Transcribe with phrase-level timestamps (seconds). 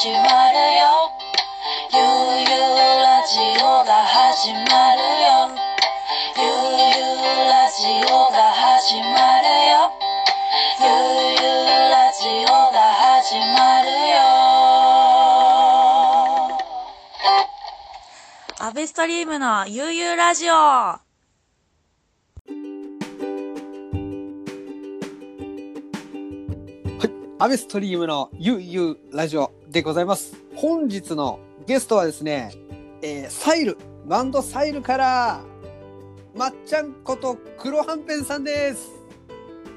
[0.00, 1.12] 始まるよ。
[1.92, 2.00] ゆう
[2.40, 5.52] ゆうラジオが始まるよ。
[6.38, 6.48] ゆう
[6.88, 9.04] ゆうラジオが始ま
[9.42, 9.92] るよ。
[10.80, 10.88] ゆう
[11.36, 14.24] ゆうラジオが始まるよ。
[18.58, 20.54] アベストリームのゆうゆうラジオ。
[27.42, 30.34] アベストリームのゆうゆうラジオでございます。
[30.56, 32.50] 本日のゲストはですね、
[33.02, 35.40] えーサイル、バンドサイルから、
[36.36, 38.90] まっちゃんこと黒はんぺんさんです。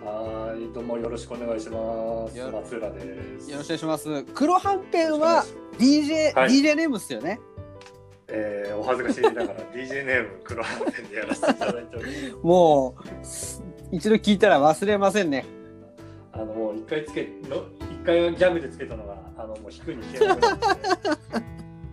[0.03, 2.35] はい、どうもよろしくお願いします。
[2.35, 3.51] よ松浦です。
[3.51, 4.23] よろしくお願いします。
[4.33, 5.45] 黒はんぺんは
[5.77, 7.39] DJ、はい DJ ネームっすよね。
[8.29, 12.35] えー、お恥ずかしいながら DJ ネーム黒羽店でやらせていただいております。
[12.41, 15.45] もう、す一度聞いたら忘れませんね。
[16.31, 17.57] あのもう一回つけの
[17.91, 20.65] 一回はギャグでつけたのがあのもう引くに消えなくなって、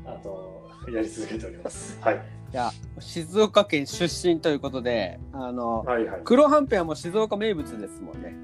[0.06, 1.98] あとやり続けております。
[2.00, 6.20] はいいや、静岡県出身ということで、あの、はいはい。
[6.24, 8.34] 黒はんぺんはもう静岡名物ですもんね。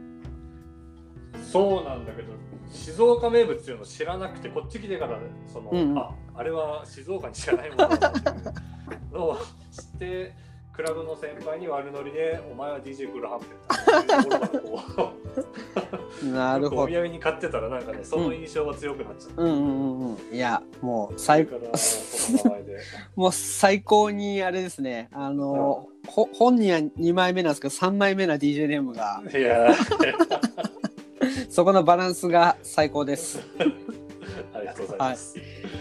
[1.42, 2.32] そうなんだけど
[2.70, 8.32] 静岡名物っていうのを知らなくてこっち来てからその、うんうんああれは静岡にしかないものだってい
[9.14, 9.38] うのを
[9.70, 10.34] 知って
[10.76, 15.12] クラブの先輩に悪ノリで「お前は DJ クルハンペンだ」っていうところからこ
[16.22, 16.82] うなるほど。
[16.82, 20.34] お土産に買ってたらなんかねその印象が強くなっちゃった、うんうんうんうん。
[20.34, 22.78] いや、もうそ最れからその名前で
[23.16, 25.08] もう最高にあれですね。
[25.12, 29.76] あの、ほ本人は2枚目なんですけど、3枚目な DJ ネームが、いやー
[31.50, 33.40] そこのバランスが最高です。
[34.52, 35.36] ありがとうございます、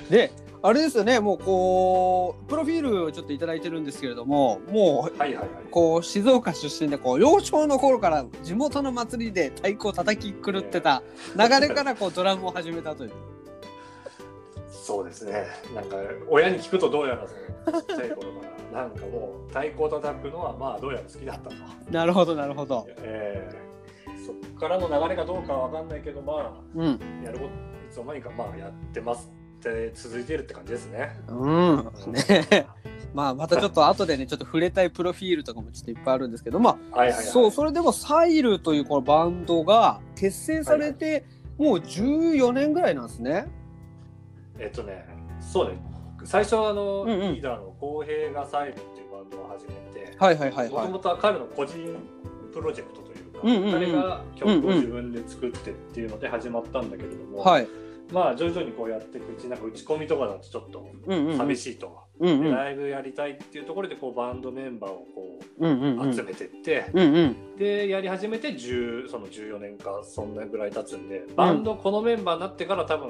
[0.10, 0.32] で、
[0.68, 11.04] あれですよね、もうこう、プロフィールをちょっといただいてるんですけれども、もう、はいはいはいこう、静岡出身で、こう、幼少の頃から地元の祭りで太鼓を叩き狂ってた
[11.36, 13.12] 流れから、こう、ドラムを始めたという。
[14.68, 15.98] そうですねなんか
[16.30, 21.56] 親に聞くとどうやらちっちゃい頃からなんかもう太鼓を叩くのはまあどうやら好きだったと。
[21.90, 22.86] なるほど、なるほど。
[23.00, 23.66] えー
[24.26, 27.00] そっからの流れがどうかは分かんないけどまうん。
[27.24, 27.52] あやることい
[27.92, 29.32] つの間にかまあやってます
[29.72, 31.18] って続いてるって感じですね。
[31.28, 31.92] うん。
[32.12, 32.68] ね
[33.14, 37.26] まあ、またちょっと後でね、ちょっと触れたいプロフィールとかもちょっといっぱいあるんですけど、まあ、はいはいはい。
[37.26, 41.26] そう、それでもサイルというこのバンドが結成されて、
[41.58, 43.48] もう14年ぐらいなんですね。
[44.60, 45.06] えっとね
[45.42, 45.78] そうね
[46.24, 51.00] 最初はあの、うんうんリーダーの浩平がサイルっていうバンドを始めてはいはいはいはいもとも。
[51.00, 51.76] とは彼の個人
[52.54, 57.68] プロジェクトというか、うんうんうん彼が曲を自分で作ってっていうので始まったんだけれども、はい。
[58.12, 60.86] まあ徐々にこうやっていくうちなんか打ち込みとかだとちょっと。
[61.38, 61.98] 寂しいと。
[62.20, 62.44] うんうん。
[62.44, 66.04] でライブやりたいっていうところでこうバンドメンバーをこうんうんう。
[66.06, 67.56] うん集めてって、うんうん。
[67.58, 73.10] でやり始めて10その14年かそんなぐらい経つんでバンドこのメンバーになってから多分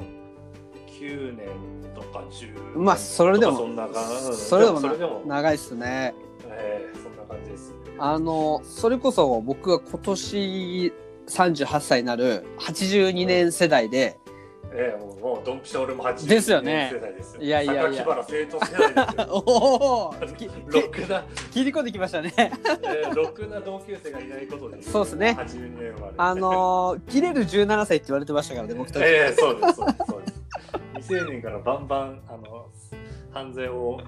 [1.00, 1.48] 9年
[1.94, 6.16] とか10まあそれでもとかそんな感じそれでもなそれでも、長いっすね。
[6.50, 10.94] えーそんな感じですあの、それこそ僕が今年
[11.28, 14.18] 38歳になる82年世代で、
[14.78, 16.92] えー、もうもうドンピシャ俺も80ですよね。
[17.40, 18.04] いやいやいや。
[18.04, 19.28] 榊原生徒世代ですよ。
[19.32, 22.34] おおきろくな、切り込んできましたね。
[22.38, 25.36] えー、ろくな同級生がいないことですそうっすね。
[25.40, 26.14] 82年生まれ。
[26.18, 29.04] あのー、切れる17歳って言われてましたからね、僕たち。
[29.04, 30.42] ええそうですそうですそうです。
[30.96, 32.68] 未成年からバンバンあの
[33.32, 34.02] 犯罪を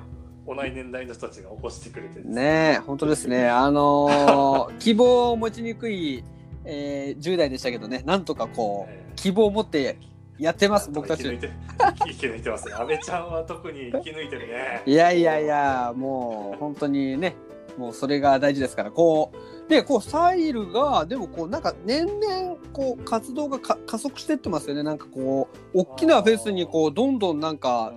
[0.45, 2.78] 同い年代の人たちが起こしてくれてね。
[2.78, 3.49] え、本当ですね。
[3.49, 6.23] あのー 希望を持ちにくい、
[6.66, 9.13] えー、10代でしたけどね、なんとかこう、ええ。
[9.16, 9.97] 希望を持って
[10.40, 11.40] やってます、僕たち生き抜い。
[11.40, 11.52] て
[12.00, 17.36] 生き抜いてますね安倍ちゃんは特に生き抜いてるね いやいやいや、もう本当にね、
[17.78, 24.84] もうそれが大事ですから、こう、で、こう、サイルが、でもこう、なんか年々、こう、活動がか加速してってますよね。
[24.84, 27.94] なんかこう、大きなフェスに、こう、どんどんなんか、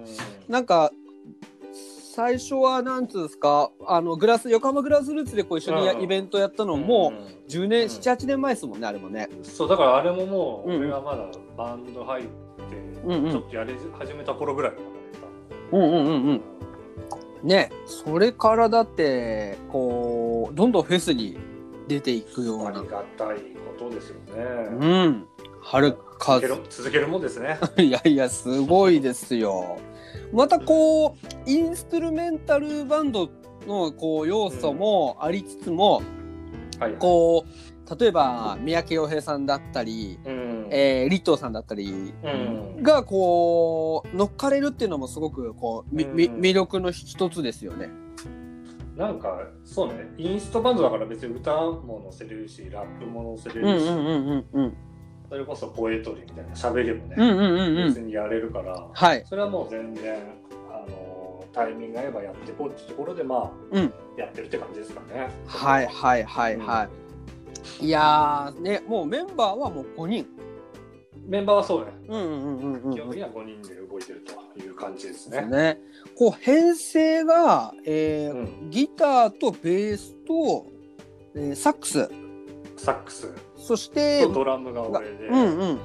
[0.48, 0.90] うなんか、
[2.20, 9.30] 最初はなんつうんですか、あの、グラス、横浜グラスルーツでこう一緒にやうんイベントやったのんも、うん10年、うん7、8年前ですもんね、あれもね。
[9.42, 11.26] そうだからあれももううん俺がまだ
[11.56, 12.30] バンド入って
[13.06, 14.78] うんうんちょっとやり始めた頃ぐらいか
[15.72, 16.40] うんうんうんうん。
[17.42, 21.38] ね、それからだって、こう、どんどんフェスに
[21.88, 22.86] 出ていくようなあり。
[22.86, 23.38] がたい
[23.78, 24.42] ことですよね
[24.78, 25.26] うん。
[25.62, 27.58] はるか続ける続けるもんですね。
[27.78, 29.78] いやいや、すごいですよ。
[30.32, 31.16] またこ
[31.46, 33.28] う、インストゥルメンタルバンド
[33.66, 36.02] のこう要素もありつつも、
[36.78, 40.50] はいこう、例えば三宅洋平さんだったり、うん。
[40.70, 42.82] えー、リットーさんだったりうん。
[42.82, 46.40] がこう乗っかれるっていうのもすごくこうみみうん。
[46.40, 47.90] 魅力の一つですよね。
[48.96, 50.08] なんかそうね。
[50.16, 54.76] インストバンドだから別に歌も載せれるしラップも載せれるし、うんうんうんうんうん。
[55.30, 57.88] それこそポエトリーみたいな喋りもね、うんうんうんうん。
[57.88, 59.24] 別にやれるから、はい。
[59.28, 60.16] それはもう全然
[60.70, 65.30] あのタイミングが合えばやっていこうっていうところでまあ、うんやってるって感じですかね。
[65.46, 66.88] はいはいはいは
[67.80, 67.86] い。
[67.86, 70.26] いやーねもうメンバーはもう5人。
[71.26, 71.92] メンバーはそうね。
[72.08, 72.94] うんうんうんうんうん。
[72.94, 74.22] 基本的には5人で動いてる
[74.56, 75.42] という感じですね。
[75.46, 75.80] ね。
[76.16, 80.66] こう編成が、えーうんギターとベースと、
[81.36, 82.10] えーサックス
[82.76, 85.78] サックスそしてとドラムが俺で、うんうん。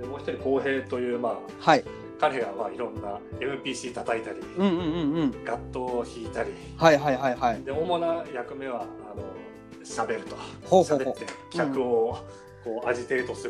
[0.00, 1.84] でもう一人浩平というまあはい。
[2.20, 5.44] 彼がまあいろんな MPC 叩いたり、うんうんうんうん。
[5.44, 7.62] ガットを弾いたり、はいはいはいはい。
[7.62, 8.84] で主な役目はあ
[9.14, 9.22] の
[9.84, 10.36] 喋ると、
[10.68, 11.12] ほうほうほう。
[11.12, 12.18] 喋って客を
[12.64, 13.48] こうアジテートす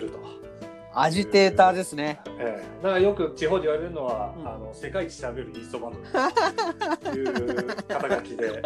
[1.00, 2.20] アジテーターですね。
[2.40, 4.48] ええ、だからよく地方で言われるのは、うん。
[4.48, 8.62] あの世界一しゃべるイーストバンドという肩書きで。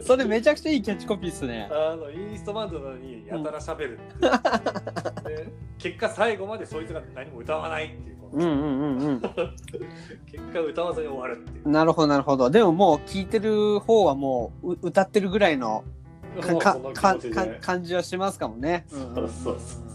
[0.02, 1.68] それめちゃくちゃいいキャッチコピーっすね。
[1.70, 9.20] あのイーストバンドなのにやたらしゃべるう、で結果最後までそいつが何も歌わないっていう、うんうんうんうん。
[10.30, 11.68] 結果歌わずに終わるっていう。
[11.68, 12.48] なるほどなるほど。
[12.48, 15.84] でももう聞いてる方はもうう歌ってるぐらいの
[17.60, 18.86] 感じはしますかもね。
[18.88, 19.89] そうそうそう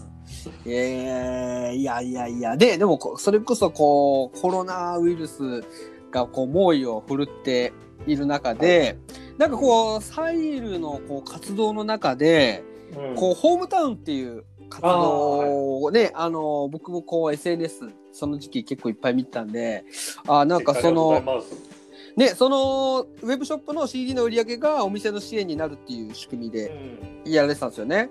[0.68, 2.56] えーいやいやいや。
[2.56, 5.62] ででもこそれこそこうコロナウイルス
[6.10, 7.72] がこう猛威を振るって
[8.06, 8.98] いる中で、
[9.38, 12.64] なんかこうサイルのこう活動の中で、
[12.96, 13.14] うん。
[13.16, 19.84] こうホームタウンっていう活動をねあの僕もこう SNS その時期結構いっぱい見てたんで
[20.26, 21.22] あなんかその
[22.16, 27.30] ねそのウェブショップの CD の売り上げがお店の支援になるっていう仕組みうでん。
[27.30, 28.08] やられてたんですよね。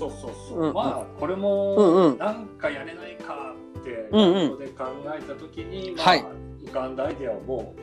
[0.00, 0.68] そうそうそう、うん。
[0.68, 2.18] うんまあこれうんもうん。
[2.18, 4.16] なんかやれないかってこ
[4.52, 4.84] こで考
[5.16, 6.24] えた時に、まあはい。
[6.64, 7.74] 浮かんだアイデアはも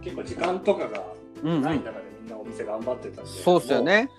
[0.00, 1.02] う結構時間とかが
[1.42, 4.10] ない中でみんなお店頑張ってたんで、そうっすよね。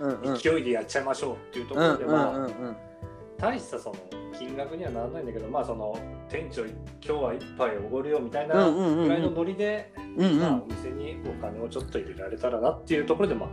[0.42, 2.77] 勢いでやっちゃいましょうっていうところで、まあんうんうん
[3.38, 3.95] 大したその
[4.38, 13.50] 金額にはならないんだけどまあその店長今日は一杯おごるよみたいうんなぐらいのノリで、あ、お店にお金をちょっと入れられたらなっていうところでまあ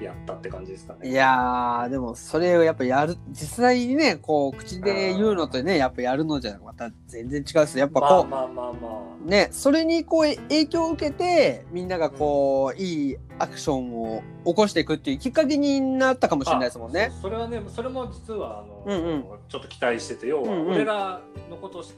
[0.00, 1.08] やったって感じですかね。
[1.08, 8.88] いやーでもそれをやっぱやる実際にねこう口で言うのとねやっぱやるのじゃまた全然違うっすやっぱこう、まあまあまあま
[9.26, 9.28] あ。
[9.28, 17.10] ねそれにこうえ影響を受けてみんながこう、いいアクションを起こしていくっていうきっかけになったかもしれないですもんね。
[17.10, 17.14] あ。
[17.14, 19.24] そそれはねそれも実はあの、うんうん。
[19.48, 20.70] ちょっと期待してて要はうんうん。
[20.72, 21.20] 俺ら
[21.50, 21.92] のことを知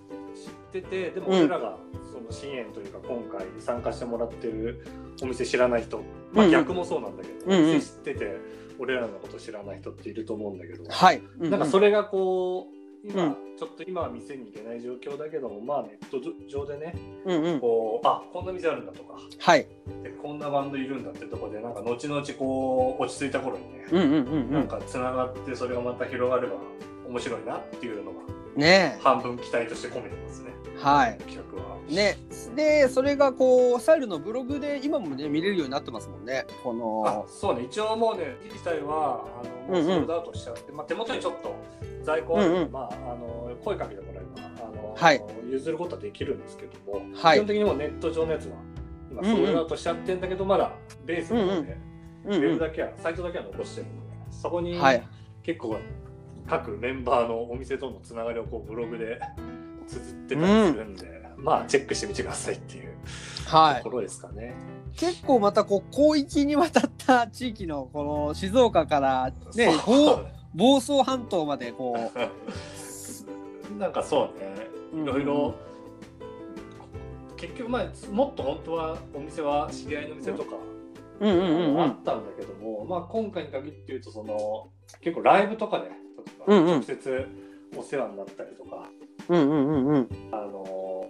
[0.72, 1.76] 知っててでもうん俺らが
[2.12, 4.84] その支援というか今回参加してもらってる
[5.22, 8.36] お店知らない人、まあ、うんうん逆もそうなんだけど、うんうん知ってて
[8.78, 11.22] 俺らのこと知らない人っていると思うんだけど、はい。
[11.40, 12.68] うんなんかそれがこ
[13.04, 16.94] う今、うんちょっと今は店に行けない状況だけどもまあネット上でね
[17.24, 19.66] うんうんこうあこんな店あるんだとかはい。
[20.02, 24.68] でこんなバンドいるんだってとこでなんか後々こう落ち着いた頃にね、うんうんうんうなんん。
[24.68, 26.56] かつながってそれがまた広がれば
[27.08, 28.18] 面白いなっていうのが
[28.56, 28.98] ね。
[29.02, 30.50] 半分期待として込めてますね。
[30.78, 31.18] はい。
[31.18, 31.76] 企画は。
[31.88, 32.16] ね。
[32.54, 36.46] でそれがこうサイルのブログで今もね見れるようになってますもんね。
[36.62, 36.70] こ
[37.06, 37.64] あのそうね。
[37.64, 39.84] 一応もうね自体はあのもううんうん。
[39.86, 41.54] ソールドアウトしちゃって、まあ、手元にちょっと
[42.02, 42.72] 在庫うんうん。
[42.72, 45.22] まあ、あの声かけてもらえばあの、はい。
[45.50, 47.36] 譲ることはできるんですけども、はい。
[47.36, 48.52] 基本的にもうネット上のやつは
[49.10, 49.36] 今うんうん。
[49.36, 50.72] ソールドアウトしちゃってんだけど、まだ
[51.04, 51.66] ベースの方で、うんウ
[52.26, 52.42] うんうん。
[52.42, 55.02] ェブだけは、サイトだけは残してるのでそこにはい。
[55.42, 55.76] 結構
[56.48, 59.20] 各メンバーのお店とのつながりをこうブログで
[59.86, 62.94] 綴ってたりするんで、まあチェックしてみてくださいっていう
[63.46, 63.76] はい。
[63.78, 64.54] ところですかね。
[64.96, 72.10] 結構またこう広域にわたった地域のこの静岡からね房房総半島までこ
[73.78, 74.68] なんかそうね。
[74.94, 75.54] ういろいろ、
[77.36, 80.75] 結局まあもっと本当はお店は知り合いの店とか、うん
[81.20, 84.68] うんうんうんあったんだけども、まあ、今回に限って言うとその
[85.00, 85.90] 結構ライブとかで、
[86.46, 86.66] うんうん。
[86.74, 87.26] 直接
[87.76, 88.88] お世話になったりとか、
[89.28, 90.08] うんうんうんうん。
[90.32, 91.08] あの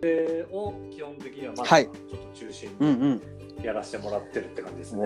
[0.00, 1.86] でを基本的にはまだちはい。
[1.86, 3.22] ょっと中心うんうん。
[3.58, 5.02] にやらせてもらってるって感じですね。
[5.02, 5.04] い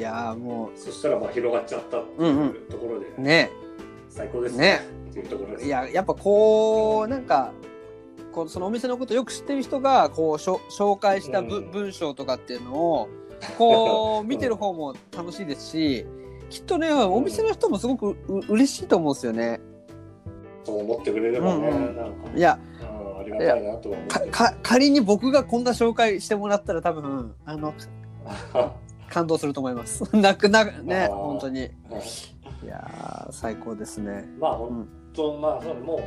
[0.00, 3.50] やーもそしたらまあ広がっちゃったっていうところで、うね。
[4.10, 4.80] 最高ですね。
[5.10, 5.66] っていうところです。
[5.66, 7.52] いややっぱこうなんか
[8.34, 11.70] こうそのお店のことよく知ってる人がこうしょ紹介したぶ、うん。
[11.70, 13.08] 文章とかっていうのを
[13.56, 16.06] こう見てる方も楽しいですし
[16.50, 19.60] きっとねお店の人もすごくう嬉しいと思うんですよね。
[20.64, 21.96] そう思ってくれればね、うんうん。
[21.96, 23.94] なんか、いやうん、ありがたいなと
[24.62, 27.74] 仮に僕がこんな紹介してもらったら多分あの
[29.10, 30.04] 感動すると思います。
[30.16, 31.14] なくなねあー。
[31.14, 31.64] 本当に。
[31.64, 32.66] い。
[32.66, 34.24] やー最高ですね。
[34.40, 36.00] まあ本当、まあそうねも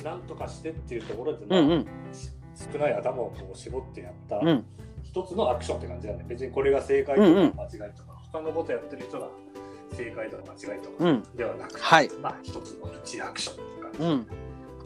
[0.00, 1.86] うなんとかしてっていうところで、まあうんうん。
[2.72, 4.64] 少ない頭をこう絞ってやったうん。
[5.02, 6.24] 一つのアクションって感じだね。
[6.28, 7.54] 別にこれが正解とかうんうん。
[7.56, 9.28] 間違いとか、他のことやってる人が
[9.92, 12.10] 正解とか間違いとかうんではなくて、はい。
[12.20, 14.26] まあ一つの一アクションっていう感じ、うん。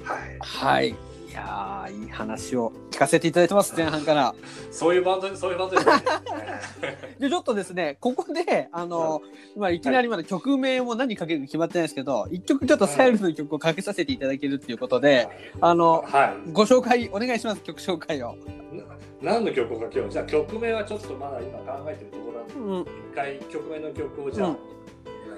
[0.05, 0.97] はい、はい
[1.31, 4.35] いやーいい話を聞かせていただいてます前半から。
[4.73, 5.93] そういうバンドそういうバンドですね。
[7.21, 9.23] でちょっとですねここであの、
[9.57, 15.29] まあ、いきなりまだ曲名も何かけるか決まってないですけど一曲ちょっとサイルの曲をかけさせていただけるっていうことで
[15.61, 16.51] あのはい。
[16.53, 18.35] ご紹介お願いします曲紹介を。
[19.23, 24.57] な何の曲か今日じゃあ曲名はちょっとまだ今考えてるところなんでうん、一回曲名の曲をじゃあ、うん。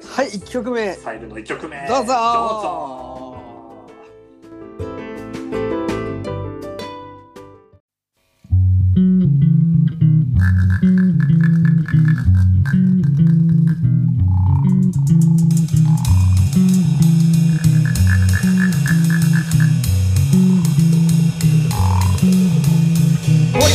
[0.08, 0.94] はい1曲目。
[0.94, 1.86] サイルの一曲目。
[1.86, 3.31] どうぞ
[10.82, 10.94] 掘り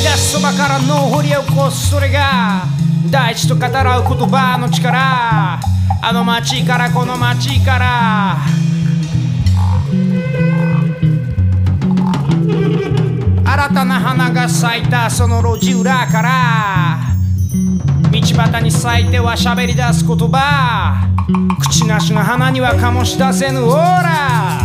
[0.04, 2.66] 出すそばからの掘り起こすそれが
[3.10, 5.62] 大地と語らう言葉の力。
[6.02, 8.38] あの街からこの街から。
[13.58, 17.00] 新たな花が咲いたその路地裏から
[18.12, 21.10] 道端に咲いては喋り出す言葉
[21.60, 24.62] 口なしの花には醸し出せぬオーラ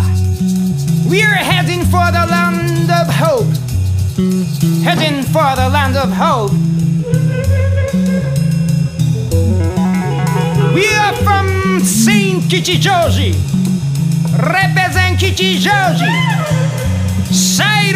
[1.09, 3.49] We're heading for the land of hope
[4.85, 6.53] heading for the land of hope.
[10.75, 13.33] We are from Saint Kitty Georgie,
[14.37, 16.62] represent Kitty Georgie.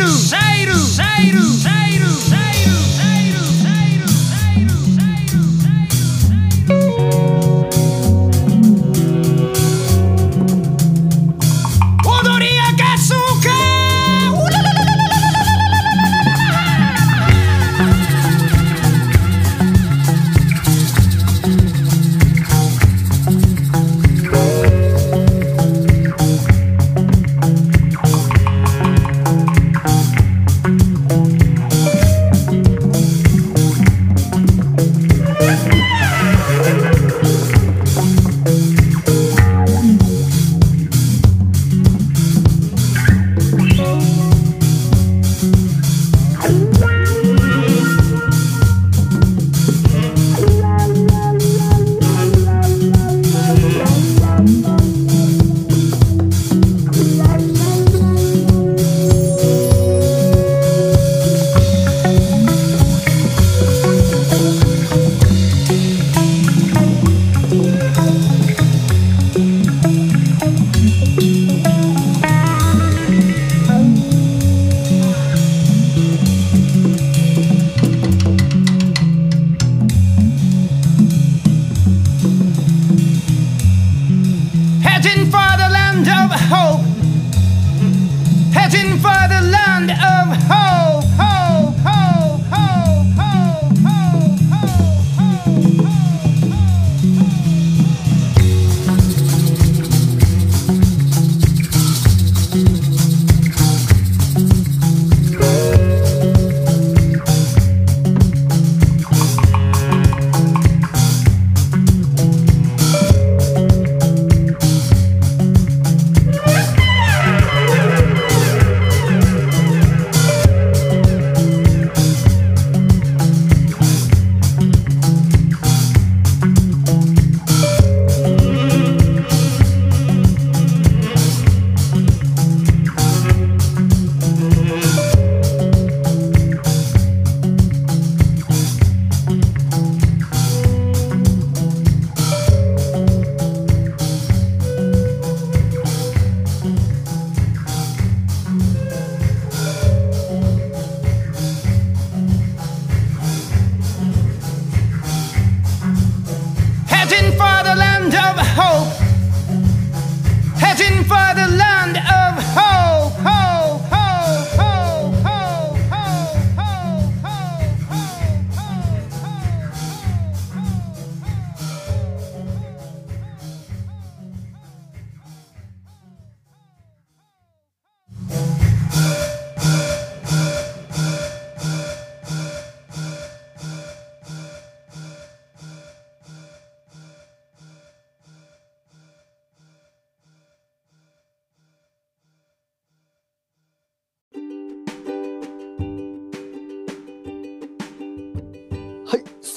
[0.04, 2.45] Zairo, Zairo, Zairo, Zairo,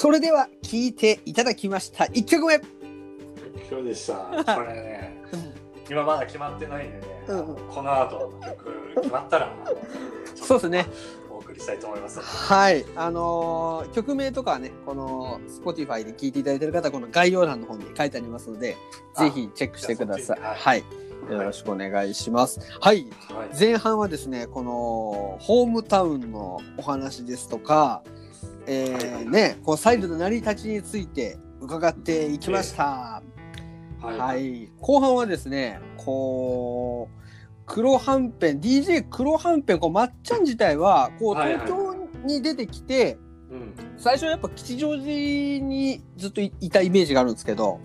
[0.00, 2.58] それでは聴いていただきました1曲目
[3.68, 4.14] 評でした。
[4.56, 5.22] これね、
[5.90, 9.54] 今まだ決まってないんでね、うこの後の曲決まったら、
[10.34, 10.86] そうですね。
[11.28, 12.18] お送りしたいと思います。
[12.18, 18.78] はい、あのー曲名とかはね、この Spotify で聴いていただいている方は、この概要欄の方に書いてありますので、
[19.16, 20.24] あぜひチェックしてください。
[20.24, 20.84] じゃあそっちはい、
[21.30, 22.58] よろしくお願いします。
[22.80, 23.58] はい、はい。
[23.58, 28.02] 前半はですね、このホームタウンのお話ですとか、
[28.66, 33.22] えー、ね、こうサイルの成り立ちについて伺っていきました。
[34.00, 34.18] はい。
[34.18, 37.20] はい、後半はですね、こう
[37.66, 43.18] 黒はんぺん DJ 黒はんぺんこうまっちゃん自体はこうはいはい東京に出てきて、
[43.50, 43.74] うん。
[43.96, 45.04] 最初はやっぱ吉祥寺
[45.64, 47.80] にずっといいたイメージがあるんですけど、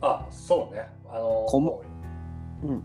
[0.00, 0.88] あ、そうね。
[1.08, 1.82] あの、こ
[2.62, 2.84] うん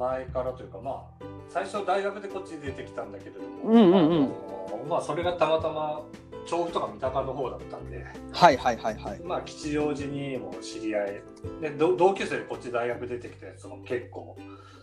[0.00, 4.32] 前からというか、まあ、最初大学でこっちに出てきたんだけれども、うんうんうん
[4.68, 6.02] あのまあ、それがたまたま
[6.46, 8.02] 調布とか三鷹の方だったんで、
[8.32, 9.20] はいはいはいはい。
[9.20, 11.22] まあ、吉祥寺にも知り合い
[11.60, 14.38] でど同級生でこっち大学出てきたやつも結構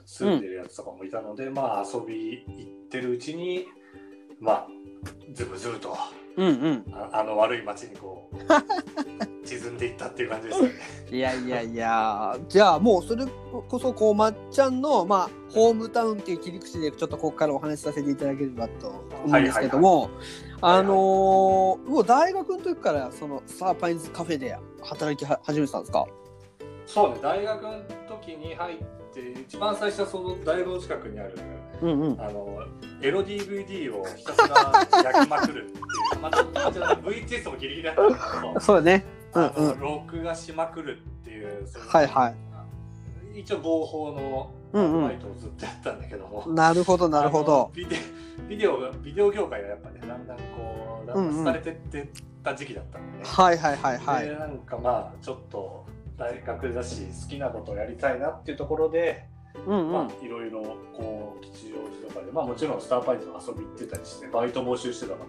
[0.05, 3.65] 住んでるやつとかもいたので、まあ遊び行ってるうちに
[4.39, 4.67] まあ
[5.33, 5.97] ズブズブと
[6.37, 6.85] うんうん。
[6.93, 8.37] ああの悪い街にこう
[9.47, 10.71] 沈んでいったっていう感じですよね。
[11.11, 13.25] いやいやいや、じゃあもうそれ
[13.69, 18.87] こそこうまっちゃんのまあホームタウンっていう切り口でちょっとここからお話しさせていただければと
[19.25, 20.09] 思うんですけども、
[20.61, 26.05] あのーもう大学の時からそのサーパインズカフェで働きは始めてたんですか？
[26.85, 27.71] そうね大学の
[28.07, 28.77] 時に入っ
[29.33, 31.33] て一番最初はその大学の近くにある
[31.81, 32.21] うんうん。
[32.21, 32.63] あの
[33.01, 35.81] エロ DVD をひたすら焼きまくるってい
[36.19, 39.05] うまた当時は VHS もギリギリだったんだけどそうだね。
[39.33, 39.79] うんあのうん。
[39.79, 43.39] 録画しまくるっていう、はいはい。
[43.39, 47.71] 一応合法のうんうんバイトをずっとやったんだけども、なるほどなるほど。
[47.73, 47.95] ビデ
[48.49, 52.07] ビデオがビデオ業界がやっぱねだんだんこうだんだん廃れてってっ
[52.43, 54.27] た時期だったんでね、はいはいはいはい。
[54.27, 55.85] でなんかまあちょっと
[56.17, 59.25] 大学だし好きなことをやりたいなっていうところで、
[59.65, 59.91] うんうん。
[59.91, 60.61] まあいろいろ
[60.95, 65.25] こう吉祥寺とかでまあもちろんスターパイズの遊び行ってたりしてバイト募集してたか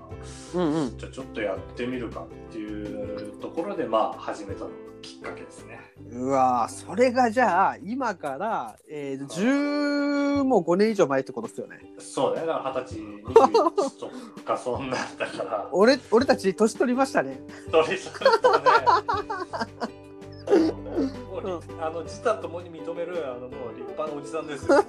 [0.54, 0.98] らうんうん。
[0.98, 5.78] じゃあちょっとやってみるかっていうところでまあ始めたのがきっかけですね。
[6.10, 11.80] うわーそれがじゃあ今から、えー、10もう5年以上前ってことですよね。
[11.98, 17.40] そうねだから二十歳21とかそんなんだから俺俺たち年取りましたね。
[17.70, 20.07] それちょっとね
[20.48, 24.84] もうりあの自他ともに認めるあのもう立派なおじさんですよ。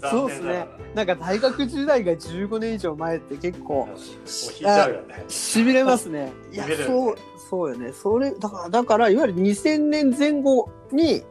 [0.10, 5.24] そうですねなんか大学時代が15年以上前って結構もう引いちゃうよね。
[5.28, 6.32] しびれますね。
[6.52, 7.16] いやそう
[7.50, 7.92] そうよね。
[7.92, 11.22] それだからだからいわゆる2000年前後に、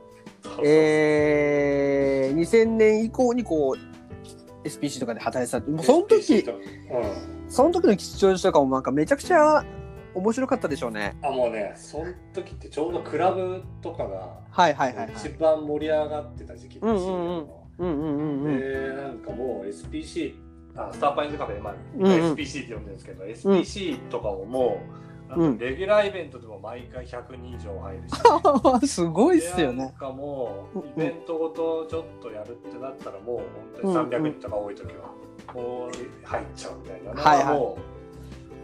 [0.64, 9.66] えー、2000年以降にこう SPC とかで働いてたその時うんその時の吉祥寺とかもなんかめちゃくちゃ
[10.14, 11.16] 面白かったでしょうね。
[11.22, 15.14] あもうねその時ってちょうどクラブとかがはいはいはいはい。
[15.16, 18.60] 一番盛り上がってた時期うんうんうん深夜のうんうんうんうん。
[18.60, 20.36] でなんかもう SPC
[20.76, 24.78] あスターパインズカフェで、まあうんうん SPC って呼んでるんですけど、SPC とかもも
[25.36, 29.76] う、うんレギュラーイベントでも毎回100人以上入るし、 すごいっすよね。
[29.76, 33.46] でなんかもうんうイベントごとちょっとやるってなったらもう本
[33.82, 35.92] 当に300人とか多い時はもう
[36.26, 37.91] 入っちゃうみたいなのはいはいがもう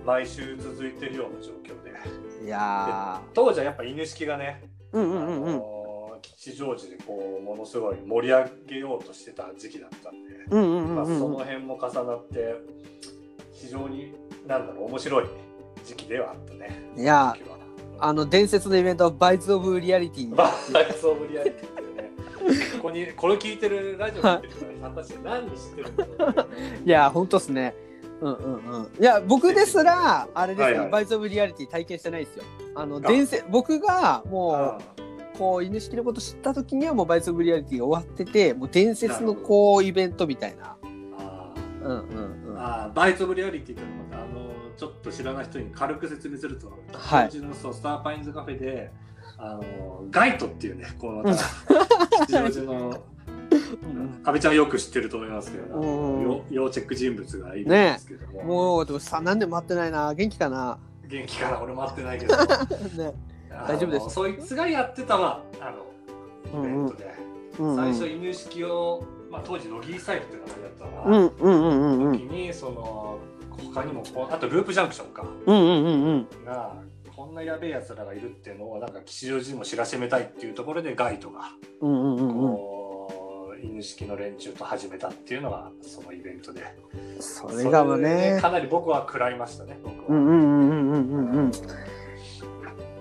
[0.08, 4.98] 毎週続いてるような状況でいや当時はやっぱ犬式がね、ー。
[4.98, 5.56] うんうんうんうん。
[5.56, 10.30] あの吉祥寺でこうものすごい盛り上げようとしてた時期だったんで。
[10.50, 11.38] うんうんまあ、その。
[11.40, 12.56] 辺も重なって
[13.52, 14.14] 非常に
[14.48, 15.26] なんだろう面白い
[15.86, 16.80] 時期ではあったね。
[16.96, 17.36] いや
[18.00, 20.30] あの伝説のイベント、バイツ・オブ・リアリティ。
[20.36, 22.12] バーイツ・オブ・リアリティってね
[22.78, 27.87] ここにこれ聞いてるラジオ聞いてる方果たして何知ってるんだろうねいや、ほんとっすね。
[28.22, 28.92] うんうんうん。
[29.00, 32.44] いや、僕ですら、あれですよ、はいはいバイツ・オブ・リアリティ体験してないですよ。
[32.76, 40.76] あの、あ伝説、僕がもあう、こう、犬式のこと知った時にはもうバイツ・オブ・リアリティが終わってて、もう伝説のこう、イベントみたいな。
[41.20, 42.58] あうんうんうん。
[42.60, 48.92] あバイツ・オブ・リアリティっていうのはあのちょっと知らない人に軽く説明すると、はい吉祥寺のそうスターパインズカフェで
[49.38, 53.04] あのガイトっていうねこのうんまた吉祥寺の
[53.72, 54.22] うん。
[54.24, 56.24] 阿部ちゃんよく知ってると思いますけど、うん。
[56.24, 60.14] 要要チェック人物がいるんですけども、もう、でもさ、何年も待ってないな。
[60.14, 60.78] 元気かな？
[61.08, 61.62] 元気かな？
[61.62, 62.36] 俺待ってないけど。
[62.98, 63.14] ね。
[63.50, 65.74] 大丈夫ですそいつがやってたわあ
[66.52, 67.12] のイベントで、
[67.58, 67.76] うんうん。
[67.76, 72.14] 最初犬式を、まあ、当時ロギーサイルっていう名前だったうかうんうんうんうん。
[72.14, 73.18] 時にその
[73.74, 75.26] 他にもこうあとループジャンクションか。
[75.48, 76.46] うんうんうんうん。
[76.46, 76.76] が
[77.16, 81.50] こんなやべえやつらがいるっていうのをなんか吉祥寺にも知らしめたいっていうところでガイドが
[81.82, 82.34] うんうんうんうん。
[82.36, 82.87] こう
[83.62, 86.64] 犬式の連中と始めたっていうのがそのイベントで
[87.20, 88.42] それがもうそれでね。
[88.42, 90.04] かなり僕は食らいましたね僕は。
[90.10, 91.52] うんうんうんうんうんうんうん。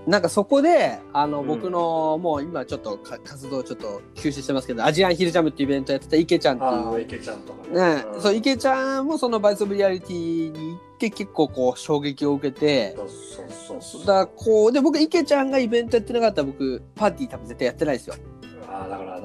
[0.06, 13.08] なんかそこであの、うん僕のもう今ちょっとか活動ちょっと休止してますけどアジアンヒルジャムっていうイベントやってた池ちゃんっていう池ちゃんとかね、んそう池ちゃんもそのバイス・オブ・リアリティに行って結構こう衝撃を受けてそう
[13.48, 14.06] そうそう。
[14.06, 18.14] だこうで僕池ちゃんがイベントやってなかったら僕パーティー多分絶対やってないですよ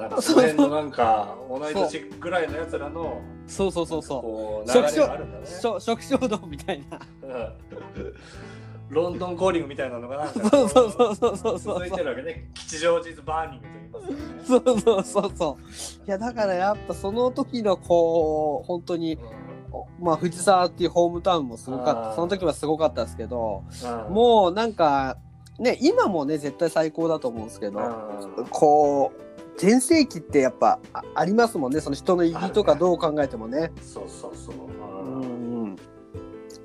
[0.02, 3.72] なんか、その辺のなんか、同い年ぐらいのやつらの、そう。
[3.72, 5.44] そうそうそうこう、流れがあるんだね。
[5.44, 6.98] 初初期衝動みたいな。
[7.22, 8.14] うん。
[8.90, 11.74] ロンドンコーリングみたいなのがなんかそうそうそうそうそうそう。
[11.76, 12.50] 続いてるわけね。
[12.52, 14.64] 吉祥寺ズバーニングと言いますよね。
[14.64, 15.58] そうそうそうそ
[16.02, 19.18] ういやだからやっぱその時のこう本当に
[19.98, 22.14] まあ藤沢っていうホームタウンもすごかった。
[22.14, 24.12] その時はすごかったですけどうん。
[24.12, 25.16] もうなんか
[25.58, 27.78] ね今もね絶対最高だと思うんですけど
[28.36, 28.46] うん。
[28.50, 31.80] こう全盛期ってやっぱあありますもんね。
[31.80, 33.72] その人の意義とかどう考えてもね。
[33.82, 34.54] そうそうそう。
[34.54, 35.76] うんうん、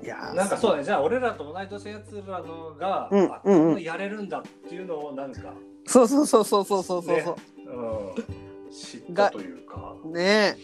[0.02, 0.34] いやー。
[0.34, 3.82] なんかそうだね、じゃあ俺らと同い年のやつらのが、うんあうんうん。
[3.82, 5.54] やれるんだっていうのをなんか、
[5.86, 7.24] そうそうそうそうそうそうそうね
[7.66, 8.70] う。
[8.70, 9.94] ん、知ったというか。
[10.06, 10.56] ね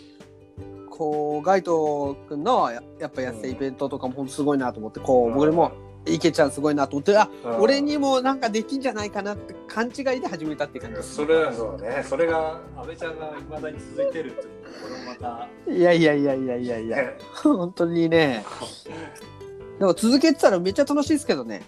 [0.96, 5.72] こうガイト君のややっぱやってたイベントとかもすごいなと思ってこう僕も
[6.06, 7.60] 池ちゃんすごいなと思ってあうん。
[7.60, 10.96] 俺にもなんかできんじゃないかなって勘違いで始めたって感じ。
[10.96, 14.50] ですそれはそうだね、それが安倍ちゃんがいまだに続いてるっていう
[14.82, 15.16] これもま
[15.66, 16.96] た、いやいやいやいやいやいや。
[16.96, 18.44] ね本当にね。
[19.78, 21.62] でも続けてたらめっちゃ楽しいですけどね。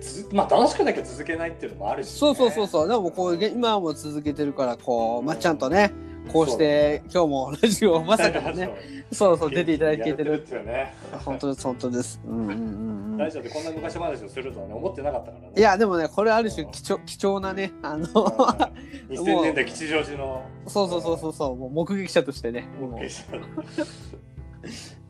[0.00, 2.88] つまあ楽しくなきゃ続けないっていうのもあるし、ね、そうそうそうそう。
[2.88, 5.92] でもこうげ今も続けてるからこうまっちゃんとね
[6.28, 8.70] こうして今日もラジオまさかのね
[9.12, 10.42] そうそう出ていただけてる。
[10.42, 10.94] っていうね。
[11.24, 12.20] 本当です本当です。
[12.26, 13.16] うんうんうんうん。
[13.16, 15.52] ラジオでこんな昔話をするとはね思ってなかったからね。
[15.56, 20.44] いやでもねこれある種貴重貴重なねあのうん、2000年代吉祥寺の。
[20.66, 23.36] そうそうそうそうそうもう目撃者としてねもうオッケーした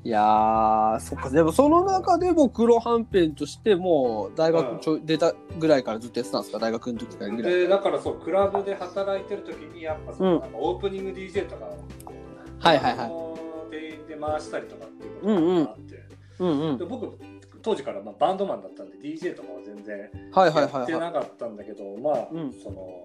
[0.05, 1.29] いやーそっか。
[1.29, 6.59] でもその中でも黒はんぺんとしてもう大学ちょ、出たぐらいからずっとやってたんですか？
[6.61, 7.53] 大学の時からぐらい。
[7.53, 10.41] でだからそうクラブで働いてる時にやっぱその、うん。
[10.41, 13.11] なんかオープニング DJ とかはいはいはい。
[13.71, 16.05] 店員で回したりとかっていうことがあって、
[16.39, 16.79] うんうん。
[16.79, 17.19] で僕
[17.61, 20.93] 当時からまあバンドマンだったんで DJ とかは全然はいはいやってはい。
[20.93, 22.53] はいなかったんだけど、まあ、うん。
[22.53, 23.05] その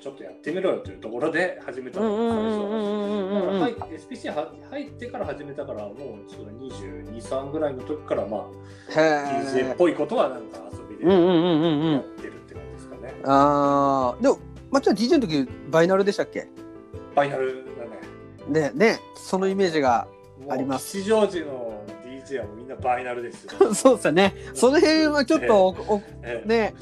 [0.00, 5.94] ちょっとやってみろよというところで始めたのが最初だから入っ SPC は入ってから始めたからもう
[6.26, 8.48] その22、3ぐらいの時からま
[8.88, 13.14] あ DJ っぽいことはなんか遊びでうんうんうんうんうんやってるって感じですかね。
[13.24, 14.38] あーでも
[14.70, 16.48] まっちゃん DJ の時バイナルでしたっけ
[17.14, 17.64] ファイナル
[18.48, 18.70] だね。
[18.70, 20.08] ねねそのイメージが
[20.48, 23.74] あります吉祥寺の DJ はもうみんなバイナルですよ。
[23.74, 26.74] そうですよねその辺はちょっとおおええね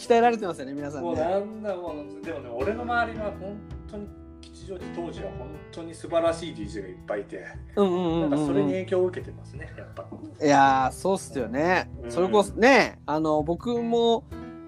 [0.00, 3.56] 鍛えられてますよね皆さんもうねなんだもうでもね俺の周りは本
[3.90, 4.08] 当に
[4.40, 7.44] 吉祥寺当時は本当に素晴らしい DJ がいっぱいいて、
[7.76, 10.06] うんうんうんうんなんかそれにうん影響を受けてますねやっぱ。
[10.42, 12.10] いやーそうっすよね、うん。
[12.10, 14.24] それこそねあの僕も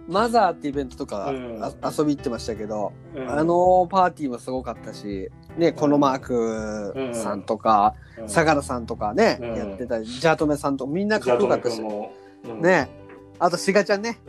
[0.07, 1.59] マザーってイベントとか、うん。
[1.63, 3.31] あ遊び行ってましたけど、うん。
[3.31, 8.29] あのパーティーもすごかったしねこのマークさんとか、うん。
[8.29, 9.55] 相良さんとかね、うん。
[9.55, 11.81] やってたりジャートメさんとかみんなかっこよかったし。
[12.61, 12.91] ね。
[13.39, 14.21] あとシガちゃんね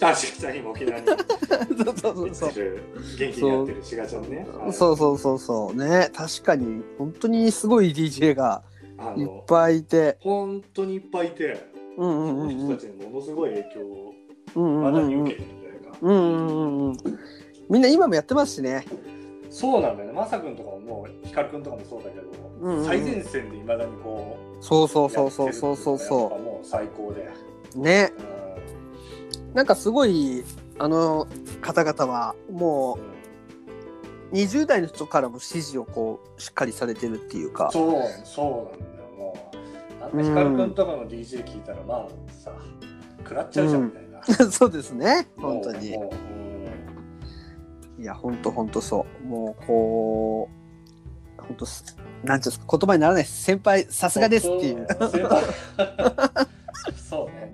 [0.00, 1.06] あしがちゃん今沖縄に
[1.84, 2.48] そうそうそうそう。
[2.48, 2.82] 行ってる
[3.18, 4.46] 元気にやってるしがちゃんね。
[4.58, 5.76] はいそうそうそうそう。
[5.76, 6.10] ね。
[6.12, 8.62] 確かに本当にすごい DJ が
[9.16, 10.16] いっぱいいて。
[10.20, 11.56] 本当にいっぱいいて、
[11.96, 12.48] うんうんそのうん。
[12.50, 14.14] うん人たちにものすごい影響を
[14.56, 15.98] うんまだうんうんに受けてるというか。
[16.02, 16.52] うんうんう
[16.86, 16.96] んうん。
[17.70, 18.84] みんな今もやってますしね。
[19.48, 20.14] そうなんだよね。
[20.14, 22.26] まさくんとかももう、ひかるくんとかもそうだけど、
[22.60, 22.84] うんうん。
[22.84, 25.94] 最前線でいまだにこう、そうそうそうそうそうそう。
[25.94, 27.28] やってるっていのがやっぱもう最高で。
[27.76, 28.12] うね。
[28.18, 28.33] う
[29.54, 30.44] なんかすごい
[30.78, 31.28] あの
[31.60, 32.98] 方々はも
[34.32, 37.68] う20代の人からも支持をこうしっかりされてるっていうか。
[37.68, 39.08] んそう、そうなんだよ。
[39.16, 42.52] もう、あんなひかるくんとかの DJ 聞いたら、まあさ、
[43.22, 44.24] 食らっちゃうじゃんみたいな。
[44.50, 45.96] そうですね本当に。
[47.96, 49.26] いや本当本当そう。
[49.26, 50.48] もうこ
[51.38, 54.86] う本当すなんていうんですか言葉にならない先輩さうすがですっていう。
[56.96, 57.52] そう ね。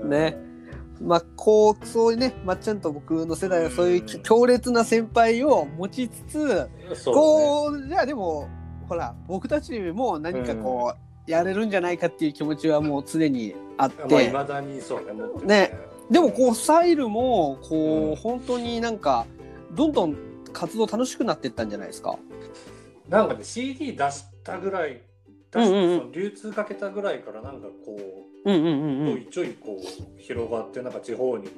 [0.00, 0.10] うん。
[0.10, 0.53] ね
[1.00, 6.68] まあこうそういうねまっちゃんと僕の世代はそういうき強烈な先輩を持ちつつ
[7.04, 8.48] こうじゃあでも
[8.88, 10.94] ほら僕たちも何かこ
[11.26, 14.30] う、やれるんじゃないかっていう気持ちはもう常にあっね。
[14.32, 15.78] まあ、だにそうね、ね。
[16.10, 19.24] でもこうスタイルもこう、うん本当になんか
[19.72, 20.16] どんどん
[20.52, 22.18] 活動楽しくなっていったんじゃないですか？
[23.08, 25.00] なんかね、CD 出したぐらい、
[25.50, 27.98] 出しうんうんうんその流通かけたぐらいから、なんかこう、
[28.44, 31.50] うんうんうんちょいちょいこう広がってなんか地方にも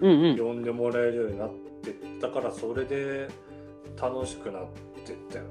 [0.00, 0.38] うんうん。
[0.38, 1.50] 呼んでもらえるようになっ
[1.82, 3.28] てったからそれで
[4.00, 4.66] 楽しくなっ
[5.04, 5.50] てったよね。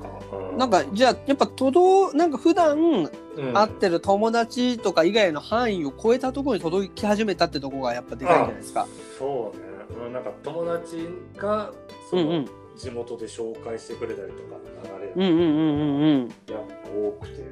[0.00, 3.10] なんかうなんかじゃあやっぱ届なんか普段うん。
[3.54, 8.86] 会ってる友達とか以外の範囲を超えたところに届き始めたってところがやっぱでかいんじゃないですか？
[9.18, 11.72] そうね、うん、なんか友達が
[12.10, 12.48] その、うんうん。
[12.76, 14.56] 地元で紹介してくれたりとか
[14.90, 16.28] の流れうんうんうんうんうん。
[16.28, 17.42] やっぱ多くて、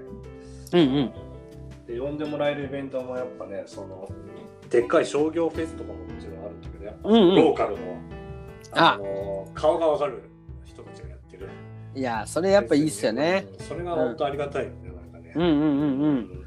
[0.73, 1.13] うんうん
[1.91, 4.09] で呼んでもらえるイベントもやっぱねその
[4.71, 7.79] でっかい商業フェスとかももちろんあるんだけどやっぱローカルの,、
[8.73, 8.95] あ。
[8.95, 10.23] あの顔がわかる
[10.65, 11.49] 人たちがやってる。
[11.97, 13.47] いやそれやっぱいいっすよね。
[13.59, 14.77] うんそれが本当ありがたいよね、
[15.11, 15.43] なんかね、うん。
[15.43, 16.47] うんうんうん。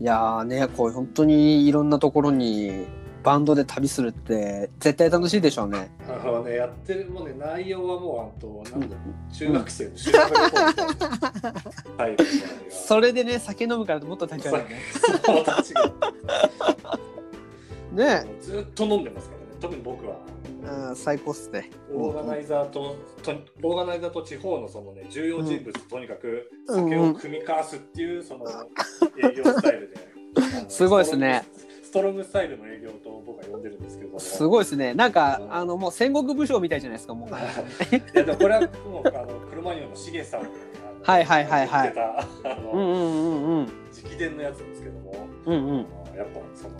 [0.00, 2.86] いやーねこう本当にいろんなところに
[3.24, 5.90] バンドで旅するって絶対楽しいでしょうね。
[6.08, 8.96] あのねやってるもうね内容はもうあとなんだ
[9.32, 10.72] 中学生の修学旅行みたいな
[11.98, 12.38] タイプのあ
[12.88, 14.80] それでね酒飲むからもっと立ち上がるね。
[15.04, 15.12] そ
[17.92, 19.46] うずっと飲んでますからね。
[19.60, 20.16] 特に僕は。
[20.88, 21.68] うん最高っすね。
[21.92, 26.84] オーガナイザーととオーガナイザーと地方のそのね重要人物、とにかくうん。
[26.84, 28.46] 酒を組み交わすっていうその
[29.18, 29.96] 営業スタイルで、
[30.70, 31.44] すごいですね。
[31.82, 34.18] ストロングスタイルの営業と僕は呼んでるんですけど。
[34.18, 34.94] すごいですね。
[34.94, 37.28] なんかあのもう戦国武将みたいじゃないですかもう。
[37.32, 37.32] い
[38.14, 41.82] やでもこれはもうあの車にもしげさんがあのはいはいはいはい。
[41.82, 43.66] 言ってたあの、うんうんうんうん。
[43.66, 45.76] 直伝のやつなんですけども、うんうん。
[46.16, 46.74] やっぱその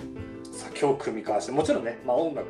[0.53, 2.47] 酒を組み交わしてもちろんね、まあ、音楽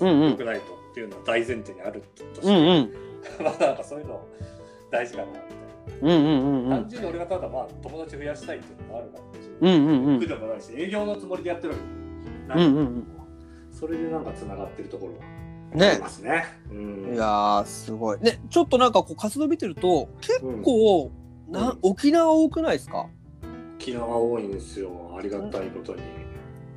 [0.00, 0.20] うんうん。
[0.20, 2.02] が良くないとっていうのは大前提にある
[2.34, 2.92] として、うんうん。
[3.44, 4.24] まあなんかそういうの
[4.90, 5.50] 大事かなみたいな。
[6.02, 6.70] うんうんうん。
[6.70, 9.22] 単純に俺がただまあ友達増やしたいっていうのもあるから
[9.60, 10.20] うんうんうん。
[10.20, 11.78] 苦でもないし営業のつもりでやってるわ
[12.56, 13.06] けうんうんうん。
[13.70, 15.39] それでなんかつながってるところはあ
[15.74, 16.44] ねりますね。
[16.70, 18.20] うんいやーすごい。
[18.20, 21.10] ねちょっとなんかこう活動見てると結構
[21.48, 23.06] な沖縄多くないですか？
[23.78, 26.02] 沖縄多いんですよありがたいことに。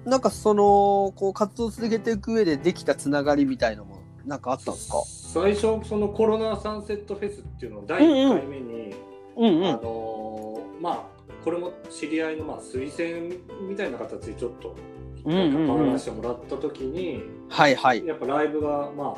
[0.06, 5.02] なんかそのこう活動を続けていく上でできたつながりみたいのもなんかあったんですか？
[5.06, 8.94] 最初そのコロナサンセットフェスっていうのを第1回目に、
[9.38, 11.14] うんあのーまあ
[11.46, 13.36] これも知り合いのまあ推薦
[13.68, 14.76] みたいな形でちょっと
[15.24, 18.06] 関わらせてもらった時に、はいはい。
[18.06, 19.16] やっぱライブがま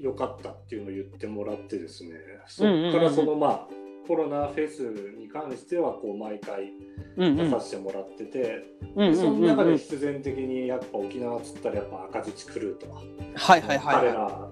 [0.00, 2.10] 良かったっていうのを言ってもらってですね。
[2.46, 3.68] そこからそのまあ
[4.06, 4.80] コロナフェス
[5.18, 6.72] に関してはこう毎回
[7.16, 8.64] 出させてもらってて、
[8.96, 12.94] うんうんでその中で必然的にやっぱ沖縄っつったらやっぱ赤土クルーとか、
[13.34, 14.48] はいはいはいは彼ら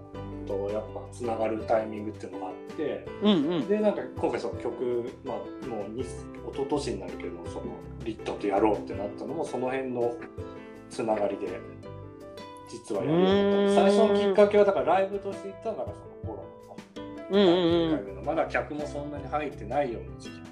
[0.47, 2.87] とやっぱつながるタイミングっていうのがあってい。
[3.23, 3.69] うんうん。
[3.69, 6.09] でなんか今回その曲、まあ、もうに一
[6.55, 7.65] 昨年になるけどその
[8.05, 10.15] リットとやろうってなったのもその辺の
[10.91, 11.61] つながりで
[12.71, 13.91] 実はやるようになった。
[13.91, 16.45] 最初のきっかけはだからライブとして行ったのがそのコロ
[16.97, 17.07] ナの。
[17.29, 20.45] うんうんまだ客もそんなに入ってないような時期の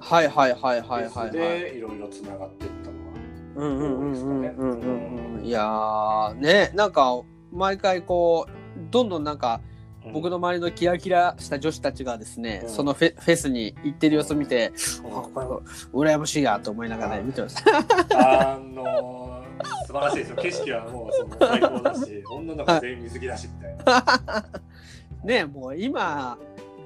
[0.00, 1.30] はいはいはいはいはいはい。
[1.30, 5.44] でいろいろつながっていったのうんうんうんうんうんうんうん。
[5.44, 8.52] いやーねなんか毎回こう
[8.90, 9.60] どんどんなんか
[10.04, 12.68] が僕の周りのキラキラした女子たちがですね、うん。
[12.68, 14.72] そのフェフェスに行ってる様子を見て、
[15.04, 15.18] うん。
[15.18, 18.52] あこれ羨ましいやと思いながらね見てました。
[18.52, 19.21] あのー、
[19.86, 20.36] 素晴らしいですよ。
[20.36, 24.44] 景色はもうその最高だし女の子全員水着だしみたいな。
[25.24, 26.36] ねもう今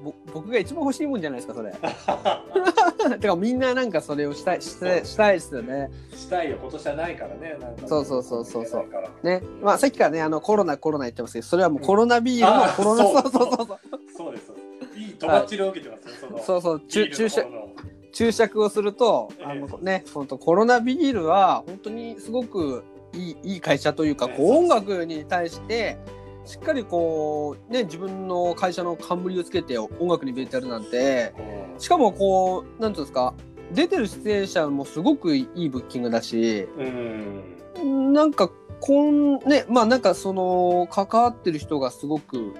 [0.03, 1.71] ぼ僕が一番欲しいもんじゃないですかそれ。
[3.17, 5.89] てかみんななんかそれをしたいしたいしたいですよね。
[6.11, 6.57] したいよ。
[6.61, 7.57] 今年はないからね。
[7.87, 9.25] そうそうそうそうそう。
[9.25, 9.41] ね。
[9.61, 13.13] まあさっきからねあのコロナコロナ言ってますけどそれはもうコロナビールのあコロナ、そう。
[13.13, 13.79] そうそうそうそう。
[14.17, 14.51] そうです。
[14.95, 16.43] いいとばっちりを受けてますよその。
[16.43, 16.81] そうそう。
[16.87, 24.37] 注ビール注釈をするとあのええね本当コロナビールは本当にすごくいいいい会社というかええ。
[24.37, 25.97] こう音楽に対して
[26.45, 31.33] しっかりこうね自分の会社の冠をつけて音楽に入れてるなんて。
[31.37, 33.33] うんしかもこうなんていうんですか
[33.71, 38.13] 出てる出演者もすごくいいブッキングだしうん。
[38.13, 42.53] なんかこんねまあなんかその関わってる人がすごく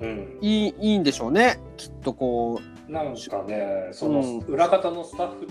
[0.00, 0.38] うん。
[0.40, 1.60] いいいいんでしょうね。
[1.76, 4.38] きっとこなんかねそのうん。
[4.40, 5.46] 裏方のスタッフ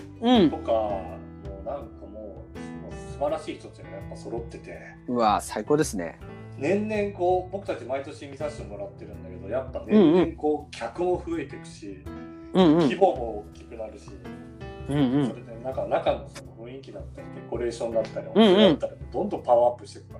[0.49, 1.19] とかも
[1.65, 2.57] なんかもう
[3.13, 4.77] 素晴らしい人たちがやっぱ揃ってて。
[5.07, 6.19] うわ最高ですね。
[6.57, 12.03] 年々こう僕たち毎年見させてもらってるんだけどやっぱ年々こう客も増えていくし、
[12.53, 12.79] うんうん。
[12.79, 14.09] 規模も大きくなるし、
[14.89, 15.27] うんうん。
[15.29, 20.19] それでなんか中のその雰囲気だったりデコレーションだったりお店だったりどんどんパワーアップしていくか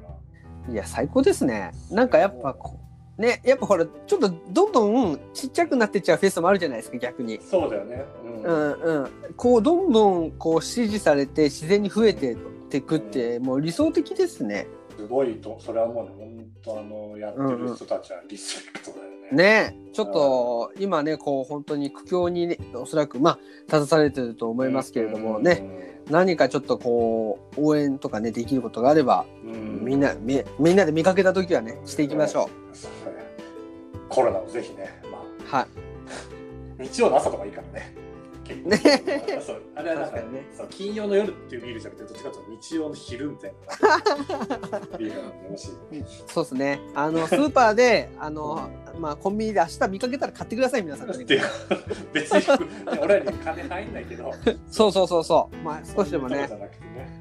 [0.67, 1.71] ら、いや最高ですね。
[1.91, 2.88] なんかやっぱこう
[3.19, 7.39] ねやっぱほらちょっとどんどんちっちゃくなってっちゃうフェスもあるじゃないですか逆に。
[7.41, 8.43] そうだよね、うん。
[8.43, 9.09] うんうん。
[9.35, 12.37] こうどんどんこう支持されて自然に増えてっ
[12.69, 14.67] てくってもう理想的ですね。
[14.97, 19.09] すごいとそれはもうね本当あのやってる人たちはリスペクトだよね。
[19.31, 32.91] ねちょっと今ねこう本当に苦境にねおそらくまあ立たされてると思いますけれどもね、何かちょっとこう応援とかねできることがあればうん、うんみんなみみんなで見かけた時はねしていきましょそう。
[33.08, 33.08] ね
[34.09, 35.67] コロナをぜひね、まうはい
[36.83, 37.93] 日曜の朝とかいいからね。
[38.43, 38.77] 結構ね
[39.45, 45.69] そうあれはなんか確かにねそう金曜の夜っていうビールじゃなくて、どっちかというと日曜の昼みたいな ビールなんで、もし。
[46.25, 46.79] そうですね。
[46.95, 48.69] あのスーパーであの
[48.99, 51.09] まあコンビニで明日見かけたら買ってください皆さん。
[51.09, 51.41] っていう
[52.13, 52.45] 別に
[53.01, 54.33] 俺らに金入んないけど、
[54.69, 55.55] そうそうそうそう。
[55.63, 56.49] まあ少しでもね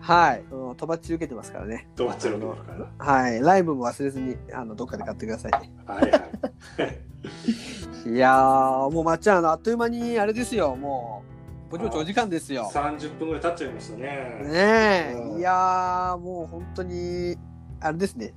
[0.00, 0.44] はい。
[0.50, 1.88] うんとばっちり受けてますからね。
[1.96, 3.06] どうちろるから。
[3.06, 3.40] はい。
[3.40, 5.72] ライブも忘れずにあのどっかで買ってくださいね。
[5.86, 8.12] はいはい。
[8.14, 10.76] いやーもうまっちゃんあっという間にあれですよ。
[10.76, 11.22] も
[11.68, 12.70] うぼちぼちお時間ですよ。
[12.72, 14.02] 30分ぐらい経っちゃいましたね。
[14.44, 17.36] ねえ、うんいやーもう本当に
[17.80, 18.34] あれですね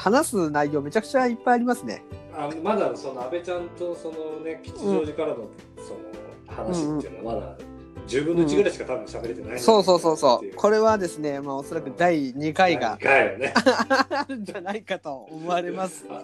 [0.00, 2.02] 話す内容めちゃくちゃいっぱいありますね。
[2.34, 6.00] あまだその安倍ちゃんとそのね吉祥寺からのその
[6.46, 7.58] 話っていうのはまだ
[8.06, 10.00] 10分の1ぐらいしか多分喋れてないんじゃないかなってい、そうそう。
[10.00, 10.54] そうそう。
[10.56, 13.52] これはですねまあおそらく第2回が2回よね。
[14.10, 16.06] あるんじゃないかと思われます。
[16.08, 16.22] あ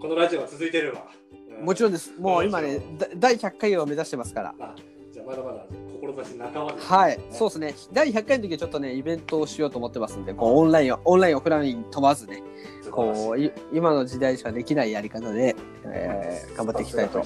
[0.00, 1.06] このラジオは続いてるわ。
[1.60, 1.64] ん。
[1.64, 2.12] もちろんです。
[2.16, 4.54] もう今ねだ第100回を目指してますから
[5.30, 5.64] まだまだ
[6.00, 12.42] 志仲間ですねはいそうですね第100回の時はちょっとねイベントをしようと思ってますんでこうオンラインをオンラインオフライン問わずね
[12.90, 17.18] こうい今の時代しかできないやり方で、えー頑張っていきたいと。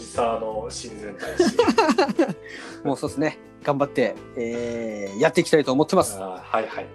[2.84, 6.86] もうそうですね頑張って、えーやっていきたいと思ってますあはいはい。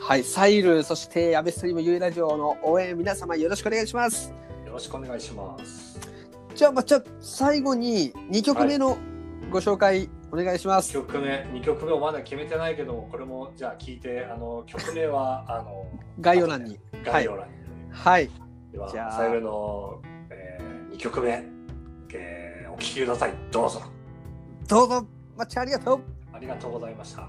[0.00, 4.32] はい、サイル、そしてアベストリームゆいラジオの応援、皆様よろしくお願いします。
[4.64, 5.98] よろしくお願いします。
[6.54, 8.96] じゃあ、まあ、じゃあ最後に2曲目の
[9.50, 10.96] ご紹介お願いします。
[10.96, 15.86] 1曲目、2曲目をまだ決めてないけども、これもじゃあ聞いて、あの曲名は あの
[16.20, 16.78] 概要欄に。
[17.04, 17.54] 概要欄に。
[17.90, 18.30] はい、
[18.72, 20.58] では、じゃあサイルの、え
[20.92, 21.44] 2曲目、
[22.12, 23.34] えーお聴きください。
[23.50, 23.82] どうぞ。
[24.68, 26.00] どうぞ、まっちゃんありがとう。
[26.32, 27.28] ありがとうございました。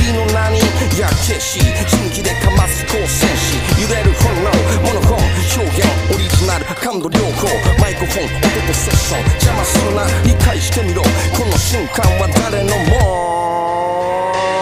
[0.99, 4.35] やけし人気でかます光戦士揺れる炎
[4.83, 5.19] モノフォン
[5.55, 7.47] 表現オリジナル感度良好
[7.79, 8.31] マイクフォン音
[8.67, 11.01] とセッション邪魔するな理解してみろ。
[11.01, 12.99] この瞬間は誰のも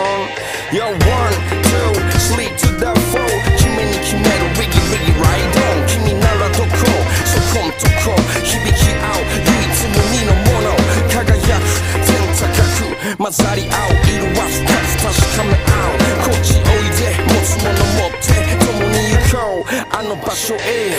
[0.06, 0.30] ん
[0.72, 0.86] ？Yo,
[13.30, 18.34] 混ざり合う色は深く確かめ合うこっちおいで持つもの持って
[18.65, 20.89] 共に行こうあの場所へ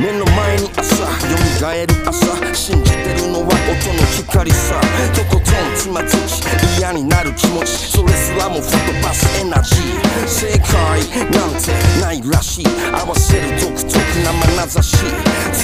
[0.00, 4.80] 目の前に朝蘇る朝信じてるのは音の光さ
[5.12, 5.44] とことん
[5.76, 13.92] つまずき嫌になる気持ちそれすらも吹っ飛ばすエナジー正解なんてないらしい合わせる独特
[14.24, 14.96] な眼差し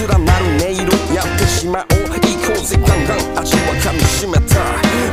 [0.07, 4.61] 連なる音色やってしまおうこうぜガンガン味は噛みしめた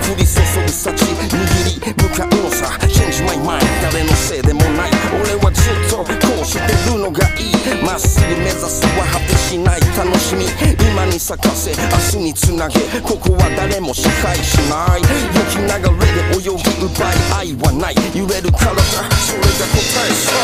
[0.04, 1.32] 降り注ぐ幸握
[1.64, 7.52] り向かうのさ Change my mind 誰のせいでもない俺はずっとこうしてるのがいい
[7.86, 10.44] まっすぐ目指すは果てしない楽しみ
[10.92, 18.76] 今に咲かせ明日につなげここは誰も支配しない良き流れで泳ぎ奪い愛はない揺れる体
[19.24, 20.36] それが答えさ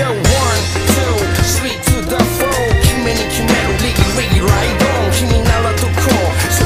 [0.00, 0.24] Yo one
[0.96, 1.12] two
[1.60, 2.48] three to the four
[2.80, 5.71] 君に決めるリギリギライドン君なら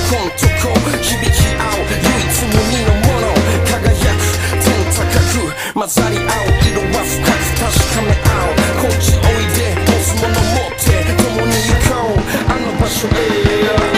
[0.07, 3.35] どこそこう響き合う唯一無二のもの
[3.67, 4.23] 輝く
[4.63, 10.87] 天高く混ざり合う色は深く確かめ合うこっちおいで押すもの持って
[11.23, 12.27] 共に行こう。
[12.49, 13.96] あの場所へ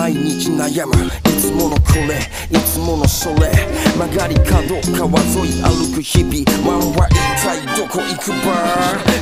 [0.00, 0.94] 毎日悩む。
[0.94, 2.16] いつものこれ
[2.48, 3.52] いつものそれ。
[3.98, 6.40] 曲がり角川沿い歩く日々。
[6.66, 8.48] ワンは一体どこ行くば？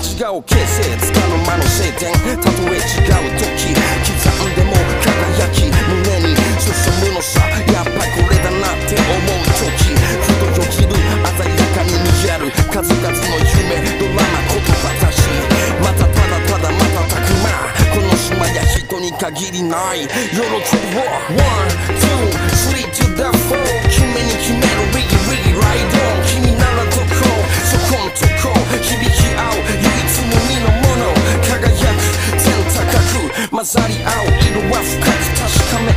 [0.07, 2.15] 違う形成つかの間の晴天。
[2.15, 3.75] たとえ違う時。
[4.23, 4.71] 刻んでも
[5.03, 6.71] 輝き胸に進
[7.09, 7.41] むのさ。
[7.73, 9.38] やっぱりこれだなって思う。
[19.39, 21.71] 89 Euro trip raw One,
[22.03, 22.23] two,
[23.15, 23.71] the four.
[23.87, 26.17] Kimini, Kimero, Wiggy, Wiggy, right on.
[26.27, 27.03] Kimi nara to
[27.71, 28.27] so come to
[28.83, 29.31] Hibiki
[30.59, 31.11] no mono.
[31.47, 32.09] Kagayaku,
[33.55, 33.99] Mazari
[34.49, 35.93] iro wa fukaku, tashikame